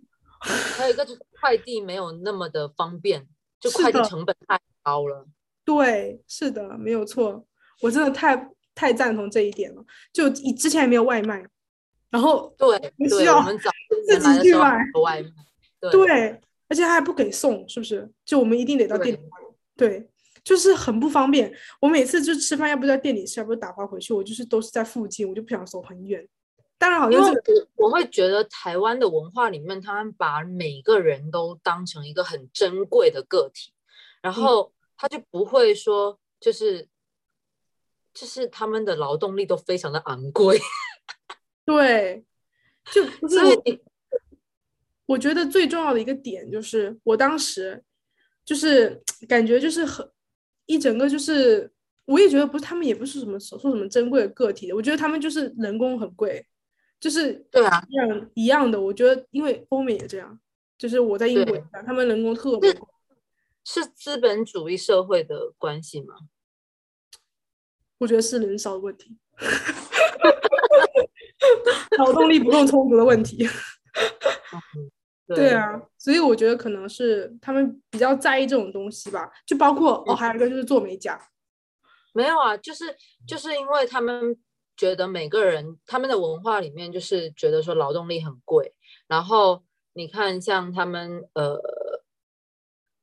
[0.77, 3.27] 还有一个就是快递没有那么的方便，
[3.59, 5.27] 就快递成本太高了。
[5.65, 7.47] 对，是的，没有错，
[7.81, 8.54] 我真的太。
[8.75, 11.47] 太赞同这一点了，就以之前也没有外卖，
[12.11, 12.77] 然后对，
[13.09, 18.11] 需要自己去买外卖，对，而且他还不给送，是不是？
[18.25, 19.39] 就我们一定得到店里买，
[19.77, 20.09] 对，
[20.43, 21.55] 就是很不方便。
[21.81, 26.27] 我每次就吃饭，要不在店里吃，要不打包回去，我就是都是在附近，我就不想走很远。
[26.77, 33.73] 当然，好像是我会觉得台湾的文化里面，他们把每个人都当成一个很珍贵的个体，
[34.21, 36.89] 然后他就不会说就是。
[38.15, 40.57] 就是他们的劳动力都非常的昂贵，
[41.67, 42.25] 对，
[42.93, 43.83] 就所以
[45.07, 47.83] 我觉得最重要的一个点就是，我当时
[48.45, 50.09] 就是 感觉就是很
[50.67, 51.71] 一整个就是，
[52.05, 56.47] 我也觉得不是他们也不是什么说什么珍贵的个体，我觉得他们就是人工很贵，
[57.01, 60.39] 就是对啊，一样一样的，我觉得因为欧美也这样，
[60.79, 62.89] 就是我在英国，他们人工特别贵，
[63.65, 66.15] 是资本主义社会的关系吗？
[68.05, 69.17] 我觉得是人少的问题，
[71.97, 73.49] 劳动力不够充足的问题。
[75.27, 79.33] 对啊，所以我觉得可能是他们比较在意这种东西吧。
[79.47, 81.19] 就包括哦，还有一个就是做美甲。
[82.13, 82.95] 没有啊，就是
[83.27, 84.37] 就是因为他们
[84.77, 88.75] 觉得每个人他们的文化里面就是觉得说劳动力很贵。
[89.09, 89.65] 然后
[89.95, 91.55] 你看，像他们呃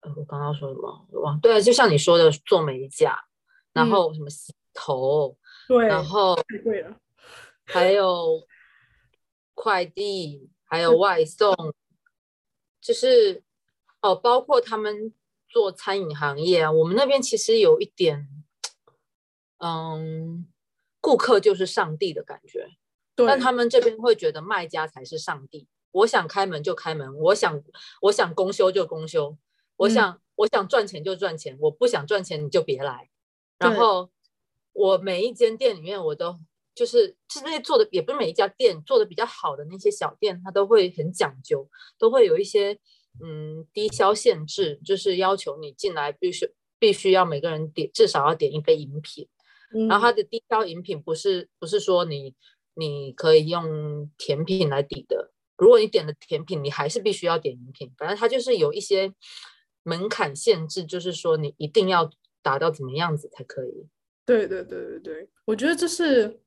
[0.01, 1.07] 呃，我刚刚说什么？
[1.23, 3.19] 哇，对啊，就像你说的做美甲，
[3.73, 4.27] 然后什么。
[4.73, 6.95] 头，对，然后太贵了，
[7.65, 8.47] 还有
[9.53, 11.55] 快递，还有外送，
[12.79, 13.43] 就是
[14.01, 15.13] 哦，包括他们
[15.47, 18.27] 做餐饮行业啊，我们那边其实有一点，
[19.59, 20.47] 嗯，
[20.99, 22.67] 顾客就是上帝的感觉，
[23.15, 27.61] 但他们这边会觉得卖家才是上帝，我想开门就开门，我想
[28.01, 29.37] 我想公休就公休，
[29.77, 33.09] 我想我想赚钱就赚钱，我不想赚钱你就别来，
[33.57, 34.09] 然后。
[34.73, 36.39] 我每一间店里面，我都
[36.73, 42.79] 就是是那些做的，也不是每一家店做的比较好的那些小店，它都会很讲究，都会有一些
[43.21, 49.27] 嗯低消限制，就是要求你进来必须必须要每个人点至少要点一杯饮品，
[49.89, 52.33] 然后它的低消饮品不是不是说你
[52.73, 59.13] 你可以用甜品来抵的，如果你点了甜品，你还是必须要点饮品，反正它就是有一些
[59.83, 62.09] 门槛限制，就是说你一定要
[62.41, 63.87] 达到怎么样子才可以。
[64.25, 66.39] 对对对对对，我觉得这是，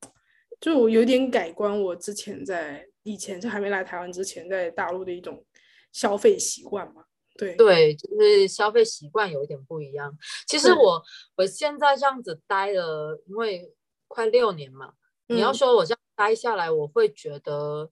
[0.61, 1.83] 就我有点改观。
[1.83, 5.45] 我之前在以前就还没来台湾之前，在大陆的一种
[5.93, 7.05] 消费习惯嘛。
[7.37, 10.17] 对对，就是消费习惯有一点不一样。
[10.47, 11.03] 其实我
[11.37, 13.75] 我现在这样子待了，因为
[14.07, 14.95] 快六年嘛，
[15.27, 17.91] 你要说我这样待下来，我会觉得，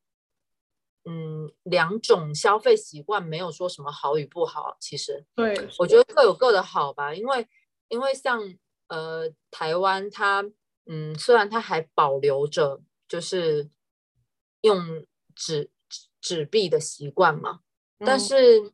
[1.04, 4.76] 嗯，两种消费习惯没有说什么好与不好。
[4.80, 7.46] 其实，对，我觉得各有各的好吧，因为
[7.88, 8.40] 因为像。
[8.92, 10.44] 呃，台湾它，
[10.84, 13.70] 嗯，虽然它还保留着，就是
[14.60, 15.70] 用纸
[16.20, 17.60] 纸币的习惯嘛，
[18.00, 18.20] 但嗯。
[18.20, 18.72] 是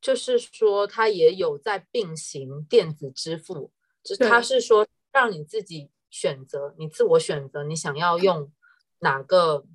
[0.00, 3.72] 就是说它也有在并行电子支付，
[4.04, 8.52] 就是它是说让你自己选择，你自我选择你想要用
[9.00, 9.66] 哪个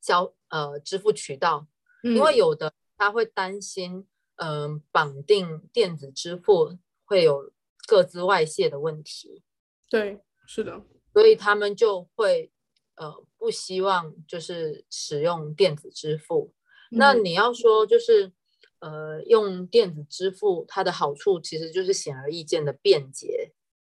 [0.00, 1.66] 交呃支付渠道，
[2.02, 2.36] 因为嗯。
[2.38, 7.52] 有的他会担心，嗯、绑定电子支付会有
[7.88, 9.42] 各自外泄的问题，
[9.88, 12.52] 对，是的，所以他们就会
[12.96, 16.52] 呃不希望就是使用电子支付。
[16.90, 17.24] 那嗯。
[17.24, 18.30] 你要说就是
[18.80, 23.54] 呃用电子支付，它的好处其实就是显而易见的便捷，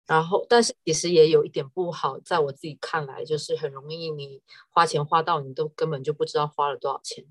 [0.05, 7.25] 然后但是其实也有一点不好，在我自己看来，就是很容易你花钱花到你都根本就不知道花了多少钱，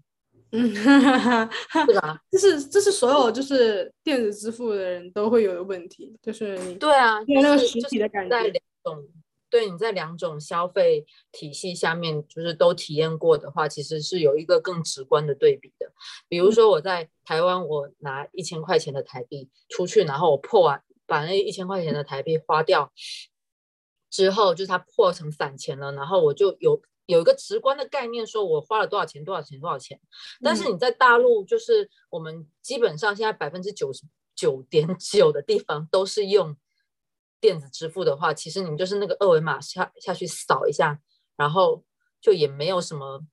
[0.52, 2.20] 嗯，哈哈哈哈对吧？
[2.32, 9.08] 这是这是所有就是电子支付的人都会有的问题，就是你对啊，因为那个实就是就是体的感觉在两种
[9.50, 15.90] 对你在两种消费体系下面，就是都体验过的话，其实是有一个更直观的对比的。
[16.28, 22.92] 比如说我在台湾，我拿一千块钱的台币出去，然后我破完把那一千块钱的台币花掉
[24.10, 29.98] 之后，就是它破成散钱了，然后我就有有一个直观的概念，说我花了多少钱，多少钱，多少钱。
[30.42, 34.04] 但是嗯你在大陆，就是我们基本上现在百分之九十
[34.36, 36.54] 九点九的地方都是用
[37.40, 41.00] 电子支付的话，其实你就是那个二维码下下去扫一下，
[41.34, 41.82] 然后
[42.20, 43.24] 就也没有什么，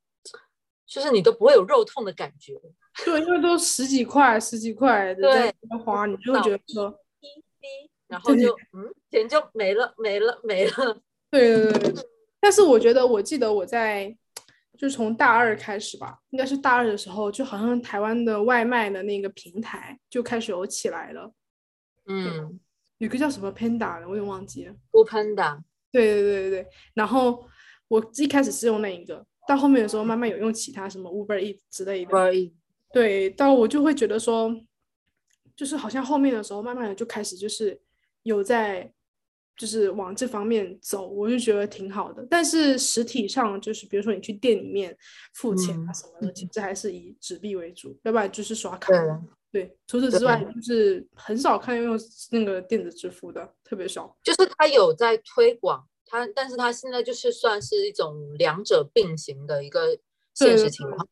[0.88, 2.53] 就是你都不会有肉痛的感觉。
[3.03, 7.27] 对，因为都十几块、十几块对花，你就会觉得说，滴
[7.59, 11.01] 滴，然后就嗯，钱就没了，没了，没了。
[11.29, 12.14] 对对对对。
[12.45, 14.15] 但是我觉得，我记得我在
[14.77, 21.34] 就从大二开始吧，应该是大二的时候，就好像台湾的外卖的那个平台就开始有起来了，
[22.05, 22.60] 嗯
[22.99, 24.75] 有个叫什么 Panda 的，我有点忘记了。
[24.91, 25.60] ，Food Panda，
[25.91, 26.67] 对对对对对。
[26.93, 27.47] 然后
[27.88, 32.12] 我一开始是用那一个，到后面的时候慢慢有用其他什么 Uber Eats 之类的。
[32.12, 32.53] 不一
[32.93, 34.55] 对，到我就会觉得说，
[35.55, 37.81] 就是好像后面的时候，慢慢的就开始就是
[38.21, 38.93] 有在，
[39.57, 42.25] 就是往这方面走，我就觉得挺好的。
[42.29, 44.95] 但是实体上，就是比如说你去店里面
[45.33, 48.91] 付钱啊嗯什么的，其实还是以纸币为主，要不然就是刷卡。
[48.91, 48.99] 对
[49.51, 51.97] 对，除此之外，就是很少看用
[52.29, 54.13] 那个电子支付的，特别少。
[54.21, 59.97] 就是他有在推广它，但是它现在就是算是一种两者并行的一个
[60.33, 61.07] 现实情况。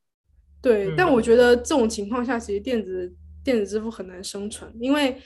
[0.62, 5.18] 对，但我嗯觉得这种情况下，其实电子电子支付很难生存，因为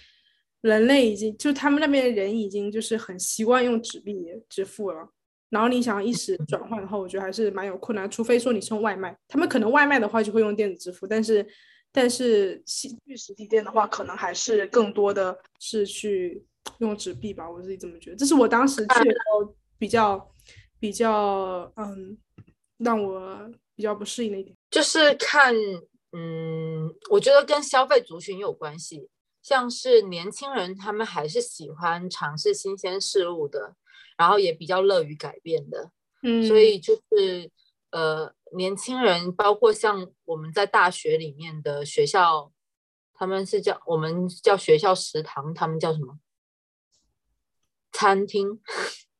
[0.62, 5.10] 人类已经就他们那边的人已经就是很习惯用纸币支付了。
[5.50, 11.48] 然后你想要一时转换的话，我觉得还是蛮有困难，除非说你送外卖，他们可能外卖的话就会用电子支付，但是
[11.90, 16.44] 但是去去实体店的话，可能还是更多的是去
[16.80, 18.18] 用纸币吧，我自己这么觉得。
[18.18, 20.36] 这是我当时去的时候比较
[20.82, 22.18] 比较嗯
[22.80, 24.54] 让我比较不适应的一点。
[24.70, 25.56] 就是看，
[26.12, 29.08] 嗯，我觉得跟消费族群有关系。
[29.48, 33.78] 像是年轻人，他们还是喜欢尝试新鲜事物的，
[34.18, 35.90] 然后也比较乐于改变的。
[36.22, 37.50] 嗯，所以就是
[37.92, 42.52] 呃，年轻人，包括像我们在大学里面的学校，
[43.14, 46.20] 他们是叫我们叫学校食堂，他们叫什么？
[47.94, 48.60] 餐厅，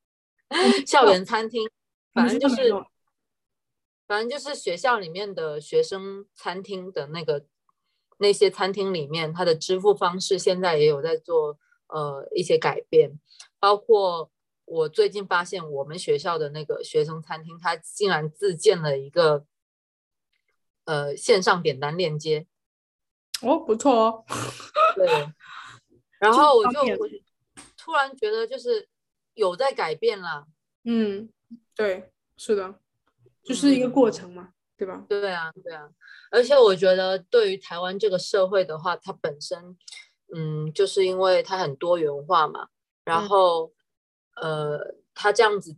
[0.86, 1.70] 校园餐厅，
[2.14, 2.74] 反正就是
[4.06, 7.46] 反正就是学校里面的学生餐厅的那个
[8.18, 13.20] 那些餐厅里面，它的支付方式现在也有在做呃一些改变，
[13.60, 14.32] 包括
[14.66, 19.46] 我最近发现我们学校的那个学生餐厅，它竟然自建了一个
[20.86, 22.48] 呃线上点单链接，
[23.42, 24.26] 哦，不错哦。
[24.96, 25.08] 对，
[26.20, 26.80] 然后我就
[27.78, 28.90] 突然觉得就是
[29.36, 30.48] 有在改变了，
[30.84, 31.30] 嗯，
[31.76, 32.80] 对，是的，
[33.44, 35.04] 就是一个过程嘛，对吧？
[35.10, 35.90] 对啊，对啊，
[36.30, 39.76] 而且我觉得对于台湾这个社会的话，它本身，
[40.34, 42.68] 嗯，就是因为它很多元化嘛，
[43.04, 43.74] 然嗯后，
[44.36, 45.76] 呃，它这样子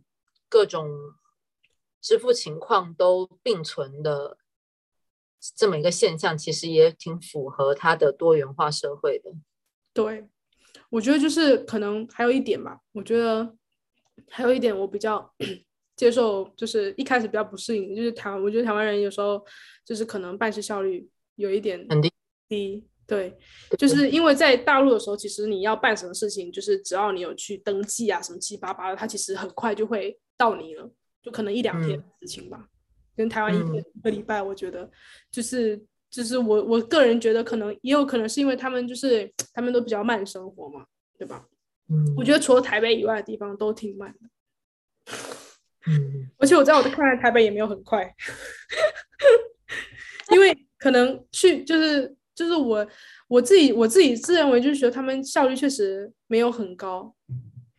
[0.48, 0.90] 各种
[2.00, 4.36] 支付情况都并存的
[5.56, 9.32] 这么一个现象，其实也挺符合它的多元化社会的。
[9.94, 10.28] 对，
[10.90, 13.56] 我觉得就是可能还有一点吧，我觉得
[14.28, 15.34] 还有一点我比较
[16.00, 19.38] 接受，就是一开始比较不适应，就是台湾，我觉得台湾人有时候
[19.84, 22.10] 就是可能办事效率有一点很低
[22.48, 23.36] 低，对，
[23.76, 30.90] 就是因为在大陆的时候，其实你要办什么事情，就是只要你有去登记啊，什么七七八八的，它其实很快就会到你了，
[31.22, 32.66] 就可能一两天嗯的事情吧。
[33.14, 34.90] 跟台湾一嗯天一个礼拜，我觉得
[35.30, 40.86] 就是就是我我个人觉得可能也有可能是因为他们就是他们都比较慢生活嘛，
[41.18, 41.46] 对吧？
[41.90, 44.30] 嗯，我觉得除了台北以外的地方都挺慢的。
[45.86, 48.14] 嗯，而且我在我的看来，台北也没有很快，
[50.32, 52.86] 因为可能去就是就是我
[53.28, 57.14] 我自己我自己自认为就是觉得他们效率确实没有很高，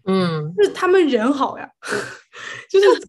[0.06, 1.70] 嗯，就是他们人好呀，
[2.70, 3.00] 就是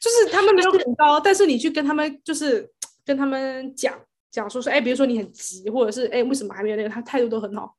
[0.00, 2.70] 就是他们没有很高，但是你去跟他们就是
[3.04, 3.98] 跟他们讲
[4.30, 7.74] 讲说说，哎，比如说你很急，或者是哎为什么还没有那个，他态度都很好，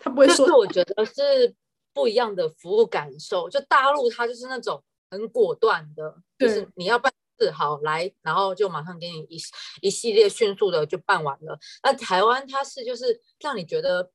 [0.00, 0.52] 他不会说就是。
[0.52, 1.54] 我觉得是
[1.92, 3.48] 不一样的服务感受。
[3.48, 9.38] 就大陆他就是那种很果断的，就是你要办事好来，然后就马上给你一
[9.82, 11.58] 一系列迅速的就办完了。
[11.82, 14.10] 那台湾它是就是让你觉得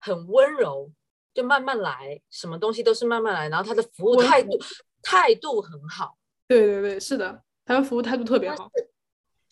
[0.00, 0.90] 很温柔，
[1.32, 4.58] 就慢慢来，什么东西都是慢慢来，然后它的服务态度
[5.02, 6.16] 态度很好，
[6.48, 8.70] 对对对，是的，他们服务态度特别好。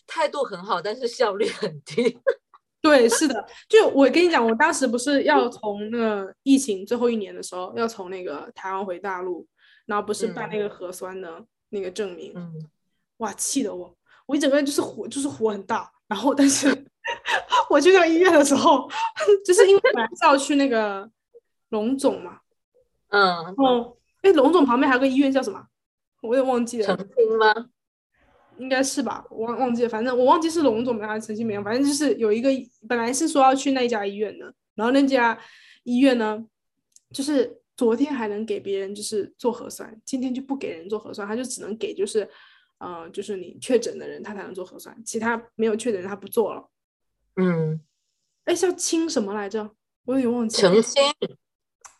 [0.07, 2.19] 态度很好，但是效率很低。
[2.83, 9.47] 对，是的，就我跟你讲，我当时不是要从那个疫情最后一年的时候，要从那个台湾回大陆，
[9.87, 12.53] 然后不是办那个核酸的那个证明，嗯，
[13.18, 15.90] 哇，气得我，我一整个人就是火，就是火很大。
[16.09, 16.68] 然后，但是
[17.71, 18.88] 我去到医院的时候，
[19.47, 21.11] 就是因为本来是要去那个
[21.71, 22.40] 龙总嘛，
[23.09, 25.66] 嗯，然后哎，龙总旁边还有个医院叫什么？
[26.21, 27.71] 我也忘记澄了，清吗？
[28.59, 32.51] 应该是吧，我忘忘记了，反正我忘记是龙总还是陈新梅，反正就是有一个
[32.87, 35.37] 本来是说要去那家医院的，然后那家
[35.85, 36.45] 医院呢，
[37.11, 42.29] 就是昨天还能给别人就是做核酸，今天就不给人做核酸，他就只能给就是，
[42.79, 46.69] 呃，就是你确诊的人他才能做核酸，其他没有确诊的人他不做了。
[47.37, 47.81] 嗯，
[48.45, 49.71] 哎，叫清什么来着？
[50.05, 50.73] 我有点忘记了。
[50.73, 51.03] 澄清。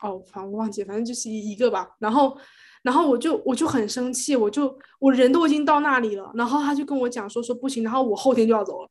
[0.03, 1.95] 哦，反正我忘记了，反正就是一一个吧。
[2.01, 2.37] 然后，
[2.83, 8.91] 然后我就我就很生气，我就我人都已经到那里了，然后他就跟我讲说说不行，然后我后天就要走了。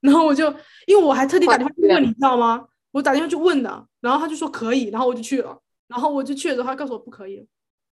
[0.00, 0.48] 然后我就
[0.86, 2.66] 因为我还特地打电话去问你，知道吗？
[2.92, 5.60] 我打电话去问的，然后他就说可以，然后我就去了。
[5.88, 7.46] 然后我就去了之后，他告诉我不可以，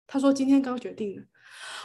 [0.06, 1.22] 他说今天刚决定的。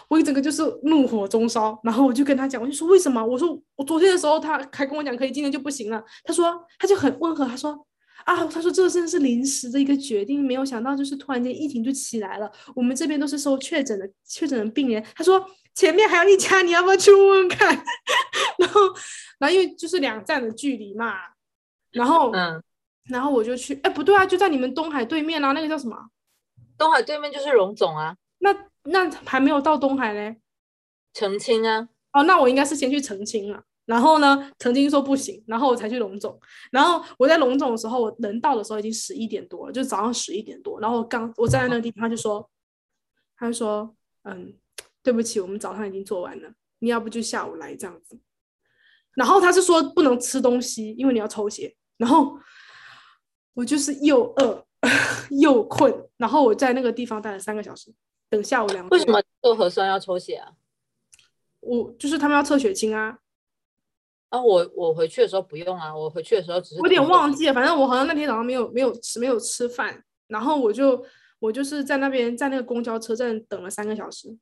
[0.09, 3.23] 我一整个就是怒火中烧，然后我就跟他讲，我就说为什么？
[3.25, 6.03] 我说我昨天的时候他还跟我讲可以，今天就不行了。
[6.23, 7.87] 他说他就很温和，他说
[8.25, 12.51] 啊，他说这真的是临时的一个决定，没有想到就是突然间疫情就起来了。
[12.75, 17.73] 我们这边都是收确诊的确诊的病人，他说前面还有一家，你要不要去问问看？
[18.59, 18.81] 然后
[19.39, 21.13] 然后因为就是两站的距离嘛，
[21.91, 22.61] 然后嗯，
[23.11, 25.97] 然后我就去，哎不对啊，就在你们东海对面啊，那个叫什么？
[26.77, 30.37] 东海对面就是荣总啊，那那还没有到东海嘞。
[31.13, 33.63] 澄清啊，哦，那我应该是先去澄清了。
[33.85, 36.39] 然后呢，澄清说不行，然后我才去龙总。
[36.71, 40.79] 然后我在龙总的时候，我人到的时候已经十一点多了，就早上十一点多。
[40.79, 42.49] 然后我刚我站在那个地方，他就说，
[43.35, 43.93] 他就说，
[44.23, 44.53] 嗯，
[45.03, 48.17] 对不起，我们早上已经做完了，你要不就下午来这样子。
[49.15, 51.75] 然后他是说不能吃东西，因为你要抽血。
[51.97, 52.39] 然后
[53.53, 54.65] 我就是又饿
[55.41, 57.93] 又困，然后我在那个地方待了三个小时，
[58.29, 58.89] 等下午两点。
[58.89, 60.53] 为什么做核酸要抽血啊？
[61.59, 63.19] 我就是他们要测血清啊。
[64.29, 71.05] 啊，我我回去的时候不用啊，我回去的时候只是我有点忘记了，反正我好像那天早上没有没有吃没有吃饭，然后我就
[71.39, 74.35] 我就是在那边在那个公交车站等了三个小时，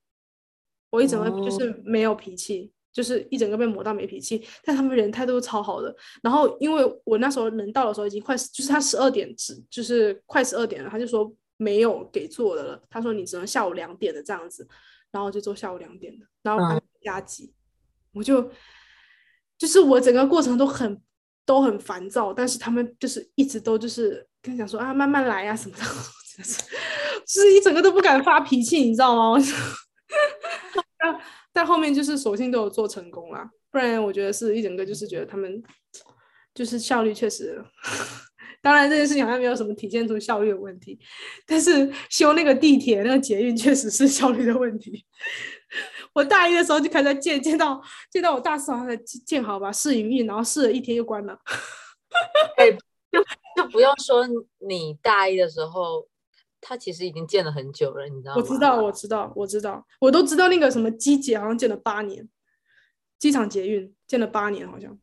[0.92, 5.96] 我一整个就是没有脾气，就是一整个被磨到没脾气，但他们人态度超好的。
[6.22, 14.68] 然后因为我那时候人到的时候已经快就是他十二点只就是快十二点了，他就说没有给做的了，他说你只能下午两点的这样子，
[15.12, 17.54] 然后就做下午两点的，然后还嗯加急，
[18.14, 18.52] 我就
[19.58, 21.02] 就是我整个过程都很
[21.46, 26.62] 都很烦躁，但是他们就是一直都就是跟你讲说啊慢慢来啊什么的，真的是
[27.26, 29.30] 就是一整个都不敢发脾气，你知道吗？
[29.30, 29.46] 我就
[31.54, 35.62] 但后面就是索性都有做成功啦，不然我觉得是一整个就是觉得他们
[36.54, 37.64] 就是效率确实。
[38.62, 41.00] 当然，这件事情好像没有什么体现出效率的问题，
[41.46, 45.06] 但是修那个地铁、那个捷运确实是效率的问题。
[46.12, 47.82] 我大一的时候就开始建，建到
[48.12, 51.40] 建到我大四好像才建好吧，试营运，然后试了一天又关了。
[52.58, 52.70] 哎，
[53.10, 53.24] 就
[53.56, 54.28] 就不用说
[54.68, 56.06] 你大一的时候，
[56.62, 58.42] 他其实已经建了很久了，你知道吗？
[58.42, 62.28] 我知道，我知道，我知道，我都知道那个什么机捷好像建了八年，
[63.18, 65.00] 机场捷运建了八年，好像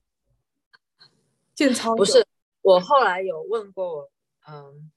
[1.55, 2.27] 建超不是，
[2.63, 4.11] 我后来有问过，
[4.49, 4.91] 嗯，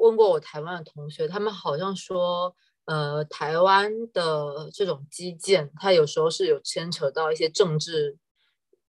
[0.00, 2.54] 问过我台湾的同学，他们好像说，
[2.84, 8.16] 呃，台湾的这种基建，它有时候是有牵扯到一些政治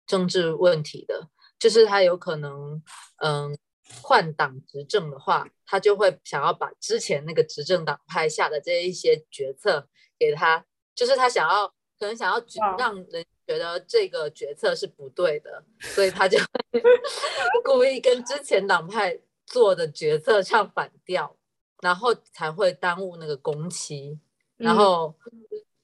[0.05, 2.81] 政治问题的，就是它有可能，
[3.17, 3.57] 嗯，
[4.01, 9.87] 换党执政的话，他就会想要把之前那个执政党派下的这一些决策
[10.17, 11.67] 给他，就是他想要
[11.99, 12.43] 可能想要
[12.77, 16.81] 让人觉得这个决策是不对的，所以他就会
[17.63, 21.35] 故意跟之前党派做的决策唱反调，
[21.81, 24.19] 然后才会耽误那个工期。
[24.57, 25.15] 然嗯后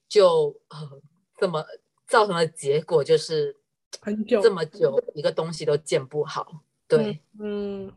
[0.08, 1.02] 就呃
[1.38, 1.66] 这么
[2.06, 3.58] 造成的结果就是
[4.02, 6.64] 很久这么久一个东西都建不好。
[6.88, 7.92] 对，嗯，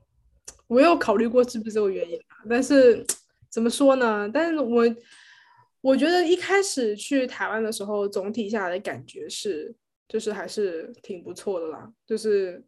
[0.67, 3.07] 我有考虑过是不是这个原因啊，但是
[3.49, 4.29] 怎么说呢？
[4.29, 4.85] 但是我
[5.81, 9.73] 我觉得一开始去台湾的时候，总体下来的感觉是，
[10.09, 11.91] 就是还是挺不错的啦。
[12.05, 12.63] 就是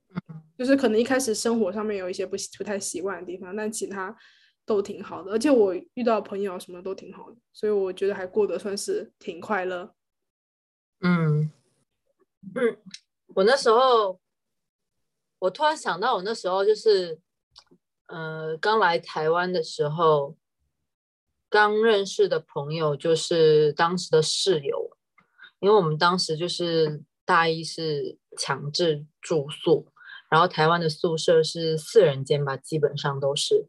[0.57, 4.17] 就是可能一开始生活上面有一些不不太习惯的地方，但其他
[4.65, 5.33] 都挺好的。
[5.33, 9.93] 而且我遇到朋友什么都挺好的，所以我觉得还过得算是挺快乐。
[11.01, 11.51] 嗯
[12.55, 12.77] 嗯，
[13.35, 14.22] 我那时候。
[15.43, 17.19] 我突然想到，我那时候就是，
[18.07, 20.37] 呃，刚来台湾的时候，
[21.51, 24.97] 刚认识的朋友就是当时的室友，
[25.59, 29.89] 因为我们当时就是大一是强制住宿，
[30.31, 33.67] 然后台湾的宿舍是四人间吧，基本上都是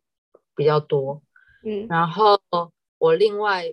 [0.55, 1.24] 比较多，
[1.65, 2.39] 嗯，然后
[2.99, 3.65] 我另外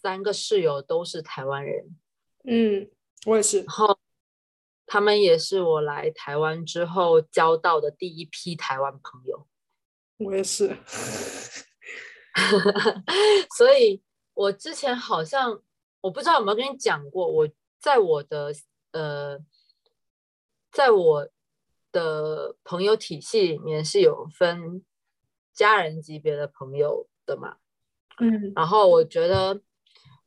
[0.00, 1.94] 三个室友都是台湾人，
[2.44, 2.88] 嗯，
[3.26, 3.98] 我也是，然后。
[4.92, 9.48] 他们也是我来台湾之后交到的第一批台湾朋友，
[10.18, 10.76] 我也是，
[13.56, 14.02] 所以
[14.34, 15.62] 我之前好像
[16.02, 17.48] 我不知道有没有跟你讲过，我
[17.80, 18.52] 在我的
[18.90, 19.38] 呃，
[20.70, 21.26] 在我
[21.90, 24.84] 的朋友体系里面是有分
[25.54, 27.56] 家人级别的朋友的嘛，
[28.20, 29.62] 嗯，然后我觉得，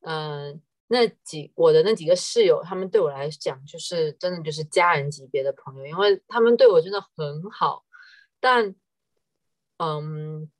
[0.01, 0.59] 嗯。
[0.87, 7.83] 那几我的那几个室友，他们对我来讲就是真的就是家人级别的朋友，因为他们对我真的很好。
[8.39, 8.75] 但，
[9.77, 10.51] 嗯，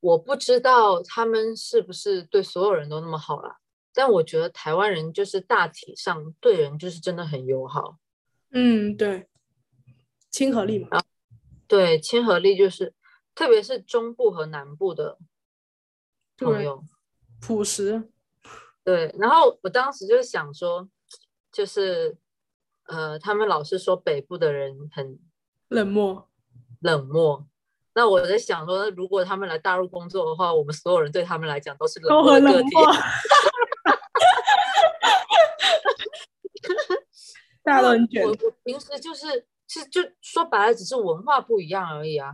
[0.00, 3.56] 我不知道他们是不是对所有人都那么好了。
[3.92, 7.98] 但我觉得台湾人就是大体上对人就是真的很友好。
[8.50, 9.28] 嗯，对，
[10.30, 11.02] 亲和力嘛。
[11.66, 12.94] 对，亲和力就是，
[13.34, 15.18] 特别是中部和南部的
[16.36, 16.84] 朋友，
[17.40, 18.10] 朴实。
[18.82, 20.88] 对，然后我当时就想说，
[21.52, 22.16] 就是，
[22.84, 25.18] 呃，他们老是说北部的人很
[25.68, 26.28] 冷漠，
[26.80, 27.46] 冷漠。
[27.94, 32.70] 那我在想说，如果他们来大陆工作的话，我们所有人对他们来讲都是冷漠的个体。
[37.62, 38.24] 大家都很卷。
[38.24, 42.32] 我我平时就是，其实就说白了，只是文化不一样而已啊。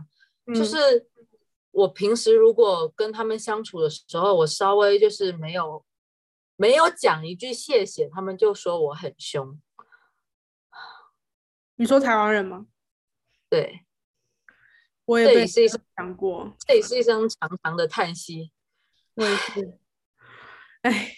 [0.55, 1.05] 就是
[1.71, 5.83] 我平时如果跟他们相处的时候，我稍微就是没有。
[6.57, 9.61] 没有讲一句谢谢，他们就说我很凶。
[11.75, 12.65] 你说台湾人吗？
[13.47, 13.85] 对，
[15.05, 16.53] 我也被讲过。
[16.59, 18.51] 这也是一声长长的叹息。
[19.13, 19.77] 我也是。
[20.81, 21.13] 哎，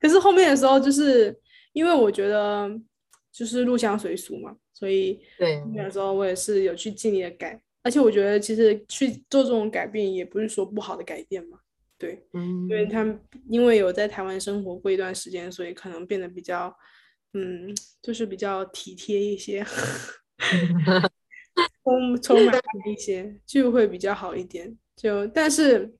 [0.00, 1.38] 可是后面的时候，就是
[1.74, 2.70] 因为我觉得
[3.30, 7.60] 就是入乡随俗嘛，所以对那时候我也是有去尽力的改。
[7.82, 11.58] 而且我觉得其实去做这种改变，也不是说不好的改变嘛。
[12.02, 13.16] 对，嗯，因为他们
[13.48, 16.76] 因为有在台湾生活过一段时间，所以可能变得比较，
[17.34, 17.72] 嗯，
[18.02, 19.64] 就是比较体贴一些，
[21.84, 24.76] 充充满一些，就会比较好一点。
[24.96, 25.94] 就但是，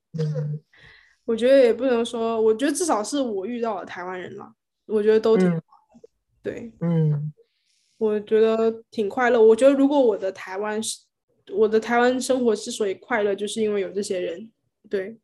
[1.23, 4.53] 我觉得也不能说，我觉得至少是我遇到了台湾人了，
[4.87, 6.09] 我觉得都挺好的。
[6.43, 7.31] 对，嗯，
[7.97, 9.41] 我觉得挺快乐。
[9.41, 10.99] 我觉得如果我的台湾是
[11.53, 14.51] 我的台湾生活之所以快乐，就是因为有这些人。
[14.89, 15.17] 对。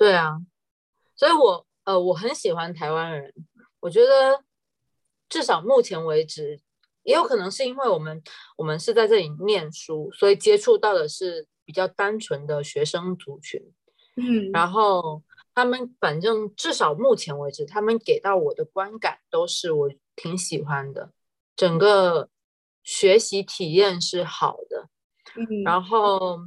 [0.00, 0.40] 对啊，
[1.14, 3.34] 所以我呃我很喜欢台湾人，
[3.80, 4.42] 我觉得
[5.28, 6.58] 至少目前为止，
[7.02, 8.22] 也有可能是因为我们
[8.56, 13.60] 我们是在这里念书，所以接触到的是比较单纯的学生族群，
[14.16, 15.22] 嗯，然后
[15.54, 21.12] 他们反正至少目前为止，他们给到我的观感都是我挺喜欢的，
[21.54, 22.30] 整个
[22.82, 24.88] 学习体验是好的，
[25.36, 26.38] 嗯，然后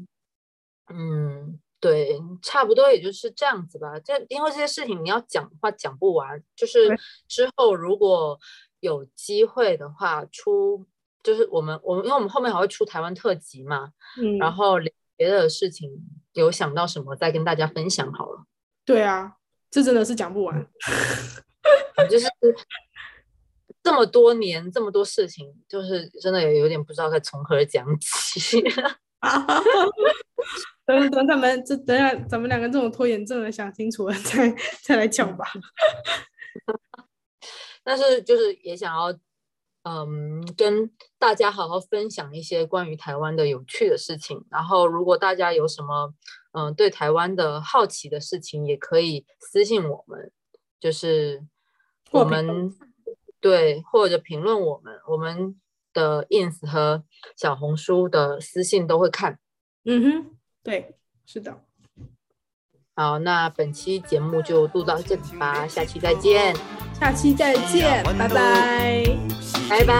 [0.90, 1.60] 嗯。
[1.84, 4.00] 对，差不多也就是这样子吧。
[4.00, 8.40] 这因为这些事情你要讲的话讲不完，就是之后如果
[8.80, 10.86] 有机会的话出，
[11.22, 14.76] 就是我们我们因为我们后面还会出台湾特辑嘛，嗯，然后
[15.18, 15.92] 别的事情
[16.32, 18.46] 有想到什么再跟大家分享好了。
[18.86, 19.34] 对啊，
[19.70, 20.66] 这真的是讲不完，
[22.10, 22.26] 就是
[23.84, 28.64] 这么多年这么多事情，就是真的也有点不知道该从何讲起。
[30.86, 35.46] 等等，他们这等下咱们两个这种拖延症的想清楚了 再再来讲吧。
[37.84, 39.12] 但是就是也想要，
[39.84, 44.46] 嗯，跟大家好好分享一些关于台湾的有趣的事情。
[44.50, 46.14] 然后如果大家有什么
[46.52, 50.32] 嗯对台湾的好奇的事情，也可以私信我们，
[50.80, 51.46] 就是
[52.12, 52.74] 我们
[53.40, 55.60] 对或者评论我们，我们
[55.94, 57.04] 的 ins 和
[57.38, 59.40] 小红书的私信都会看。
[59.86, 60.38] 嗯哼。
[60.64, 60.96] 对，
[61.26, 61.60] 是的。
[62.96, 66.56] 好，那本期节目就录到这里吧，下期再见，
[67.00, 69.04] 下期再见，拜拜，
[69.70, 69.94] 拜拜。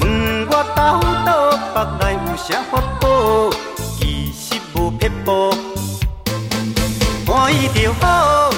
[0.00, 3.50] 问我到倒腹内有啥法宝？
[3.76, 5.50] 其实无撇步，
[7.26, 8.50] 欢喜就好。